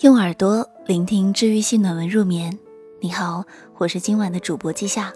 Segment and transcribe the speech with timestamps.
[0.00, 2.58] 用耳朵聆听治愈系暖文入眠。
[3.00, 3.42] 你好，
[3.78, 5.10] 我是今晚的主播季夏。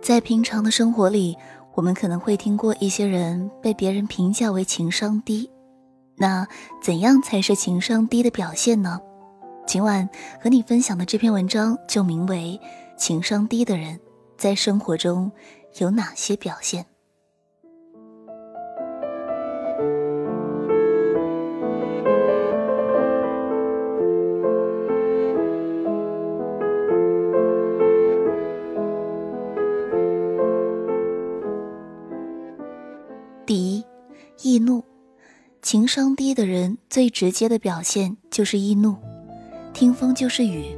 [0.00, 1.36] 在平常的生活里，
[1.74, 5.50] 我们可能会听过一些人被别人评价为情商低。
[6.16, 6.48] 那
[6.80, 8.98] 怎样才是情商低的表现呢？
[9.66, 10.08] 今晚
[10.42, 12.58] 和你分享的这篇文章就名为
[12.98, 14.00] 《情商低的人
[14.38, 15.30] 在生活中
[15.80, 16.82] 有哪些表现》。
[35.72, 38.94] 情商低的人最直接的表现就是易怒，
[39.72, 40.76] 听风就是雨，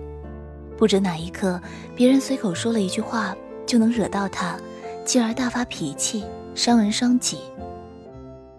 [0.79, 1.61] 不知哪一刻
[1.97, 3.35] 别人随口说了一句话
[3.67, 4.57] 就能惹到他，
[5.05, 6.25] 进而大发脾气，
[6.55, 7.39] 伤人伤己。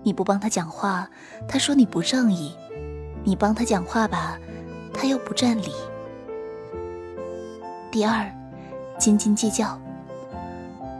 [0.03, 1.09] 你不帮他讲话，
[1.47, 2.51] 他说你不仗义；
[3.23, 4.37] 你帮他讲话吧，
[4.93, 5.71] 他又不占理。
[7.89, 8.29] 第二，
[8.99, 9.79] 斤斤计较，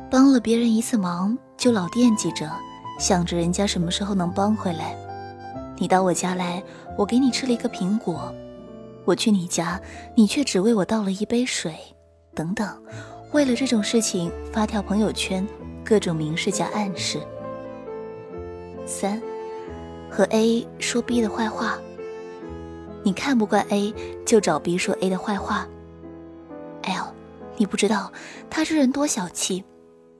[0.09, 2.49] 帮了别人一次忙就老惦记着。
[2.97, 4.95] 想着人家什么时候能帮回来，
[5.77, 6.63] 你到我家来，
[6.97, 8.33] 我给你吃了一个苹果；
[9.03, 9.79] 我去你家，
[10.15, 11.75] 你却只为我倒了一杯水，
[12.33, 12.67] 等等。
[13.33, 15.45] 为了这种事情发条朋友圈，
[15.83, 17.19] 各种明示加暗示。
[18.85, 19.21] 三，
[20.09, 21.77] 和 A 说 B 的坏话。
[23.03, 23.93] 你看不惯 A，
[24.25, 25.67] 就找 B 说 A 的坏话。
[26.83, 27.13] L，
[27.57, 28.11] 你不知道
[28.49, 29.63] 他这人多小气。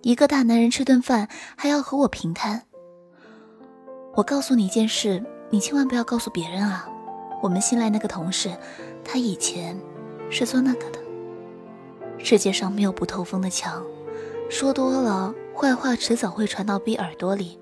[0.01, 2.63] 一个大男人吃顿饭还要和我平摊。
[4.15, 6.89] 我告诉你一件事，你千万不要告诉别人啊！
[7.41, 8.51] 我们新来那个同事，
[9.03, 9.79] 他以前
[10.29, 10.99] 是做那个的。
[12.17, 13.83] 世界上没有不透风的墙，
[14.49, 17.59] 说多了坏话迟早会传到 B 耳朵里，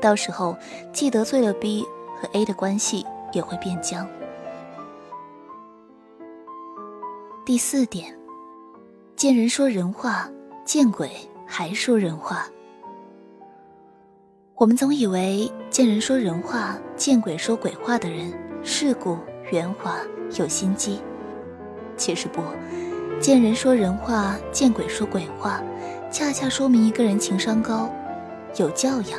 [0.00, 0.56] 到时候
[0.92, 1.84] 既得罪了 B
[2.20, 4.08] 和 A 的关系也会变僵。
[7.44, 8.18] 第四点，
[9.16, 10.28] 见人说人话，
[10.64, 11.10] 见鬼！
[11.52, 12.46] 还说人话，
[14.60, 18.30] 我们总以为见人说人话，见鬼说鬼话的人
[18.62, 19.16] 世故
[19.50, 19.96] 圆滑
[20.38, 21.00] 有心机。
[21.96, 22.42] 其实不，
[23.18, 25.62] 见人说人话，见鬼说鬼话，
[26.10, 27.90] 恰恰说明一个人情商高，
[28.56, 29.18] 有教养。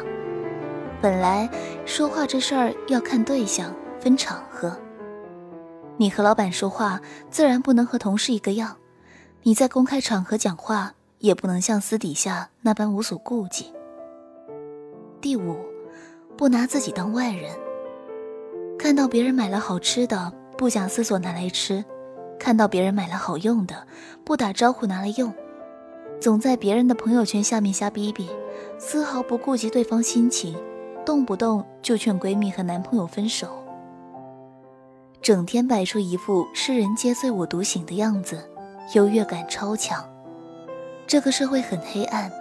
[1.02, 1.50] 本来
[1.88, 4.78] 说话这事儿要看对象，分场合。
[5.98, 8.78] 你和老板说话，自然不能和同事一个样。
[9.42, 10.94] 你在公开场合讲话。
[11.22, 13.72] 也不能像私底下那般无所顾忌。
[15.22, 15.56] 第五，
[16.36, 17.52] 不拿自己当外人。
[18.80, 21.84] 看到别人买了好吃的，不假思索拿来吃；
[22.40, 23.86] 看到别人买了好用的，
[24.26, 25.32] 不打招呼拿来用。
[26.20, 28.28] 总在别人的朋友圈下面瞎逼逼，
[28.80, 30.56] 丝毫不顾及对方心情，
[31.06, 33.48] 动不动就劝闺蜜和男朋友分手。
[35.22, 38.44] 整天摆出一副世人皆醉我独醒的样子，
[38.96, 40.04] 优越感超强。
[41.06, 42.32] 这个社会很黑暗，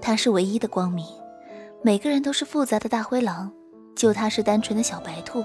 [0.00, 1.04] 他是唯一的光明。
[1.82, 3.50] 每个人都是复杂的大灰狼，
[3.96, 5.42] 就他是单纯的小白兔。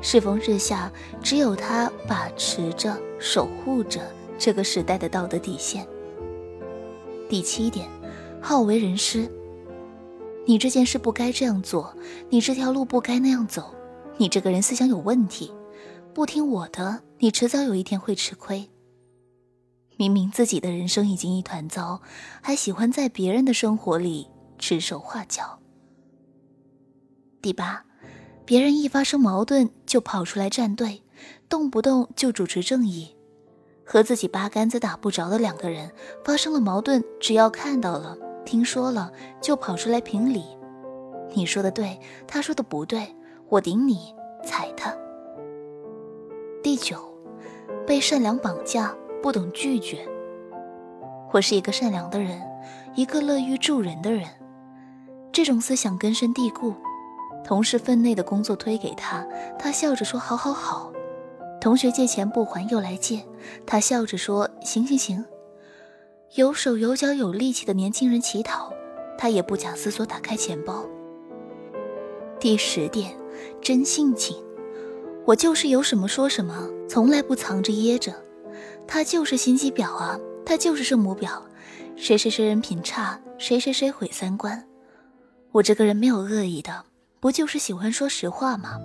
[0.00, 0.90] 世风日下，
[1.22, 4.00] 只有他把持着、守护着
[4.38, 5.86] 这个时代的道德底线。
[7.28, 7.86] 第七点，
[8.40, 9.30] 好为人师。
[10.46, 11.94] 你这件事不该这样做，
[12.30, 13.74] 你这条路不该那样走，
[14.16, 15.52] 你这个人思想有问题，
[16.14, 18.70] 不听我的，你迟早有一天会吃亏。
[19.98, 22.00] 明明自己的人生已经一团糟，
[22.40, 24.26] 还喜欢在别人的生活里
[24.60, 25.58] 指手画脚。
[27.42, 27.84] 第八，
[28.44, 31.02] 别人一发生矛盾就跑出来站队，
[31.48, 33.16] 动不动就主持正义。
[33.84, 35.90] 和自己八竿子打不着的两个人
[36.24, 39.10] 发生了矛盾，只要看到了、听说了，
[39.40, 40.44] 就跑出来评理。
[41.34, 43.16] 你说的对，他说的不对，
[43.48, 44.96] 我顶你，踩他。
[46.62, 46.96] 第九，
[47.84, 48.94] 被善良绑架。
[49.22, 50.08] 不懂拒绝。
[51.30, 52.40] 我是一个善良的人，
[52.94, 54.26] 一个乐于助人的人。
[55.32, 56.74] 这种思想根深蒂固。
[57.44, 59.26] 同事分内的工作推给他，
[59.58, 60.92] 他笑着说：“好好好。”
[61.60, 63.24] 同学借钱不还又来借，
[63.66, 65.24] 他笑着说：“行行行。”
[66.36, 68.72] 有手有脚有力气的年轻人乞讨，
[69.18, 70.84] 他也不假思索打开钱包。
[72.38, 73.16] 第十点，
[73.60, 74.36] 真性情。
[75.26, 78.14] 我就是有什么说什么，从来不藏着掖着。
[78.86, 81.40] 他就是心机婊啊，他就是圣母婊，
[81.96, 84.64] 谁谁谁人品差，谁谁谁毁三观。
[85.52, 86.84] 我这个人没有恶意的，
[87.18, 88.80] 不就是喜欢说实话吗？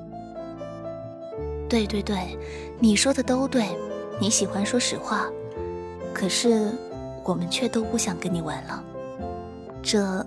[1.69, 2.37] 对对对，
[2.79, 3.67] 你说的都对，
[4.19, 5.27] 你喜欢说实话，
[6.13, 6.71] 可是
[7.23, 8.83] 我们却都不想跟你玩了，
[9.83, 10.25] 这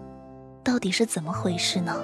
[0.62, 1.96] 到底是怎么回事呢？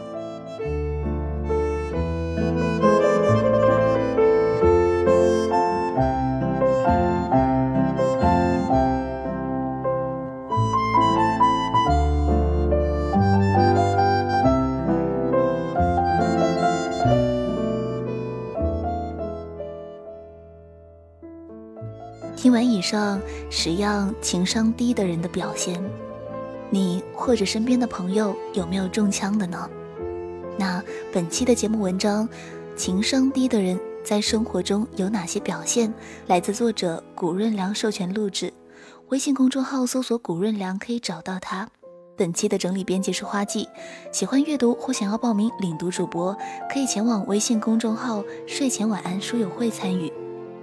[22.55, 23.21] 听完以上
[23.51, 25.83] 十样情商低的人的表现，
[26.71, 29.69] 你或者身边的朋友有没有中枪的呢？
[30.57, 30.81] 那
[31.13, 32.29] 本期的节目文章，
[32.77, 35.93] 情商低的人在生活中有哪些表现？
[36.29, 38.55] 来自作者谷润良授权录制，
[39.09, 41.69] 微信公众号搜索“谷润良”可以找到他。
[42.17, 43.69] 本期的整理编辑是花季，
[44.13, 46.33] 喜欢阅读或想要报名领读主播，
[46.73, 50.13] 可以前往微信公众号“睡前晚安书友会”参与。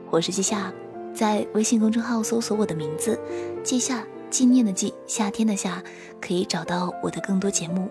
[0.09, 0.71] 我是季夏，
[1.13, 3.19] 在微信公众号搜索我的名字
[3.63, 5.83] “记夏”，纪念的记，夏天的夏，
[6.19, 7.89] 可以找到我的更多节目。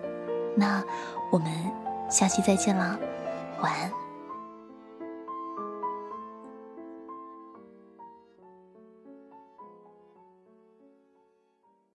[0.57, 0.83] 那
[1.33, 1.51] 我们。
[2.11, 2.99] 下期再见啦，
[3.63, 4.10] 晚安。